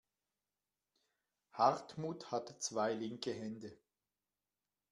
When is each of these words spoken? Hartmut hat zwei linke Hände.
Hartmut 1.53 2.31
hat 2.31 2.59
zwei 2.63 2.95
linke 2.95 3.31
Hände. 3.31 3.77